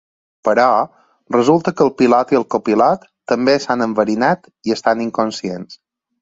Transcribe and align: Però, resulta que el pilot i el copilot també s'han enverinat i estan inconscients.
Però, 0.47 0.63
resulta 1.35 1.73
que 1.81 1.85
el 1.85 1.91
pilot 1.99 2.33
i 2.35 2.39
el 2.39 2.45
copilot 2.55 3.05
també 3.33 3.55
s'han 3.67 3.87
enverinat 3.87 4.51
i 4.71 4.75
estan 4.79 5.05
inconscients. 5.07 5.79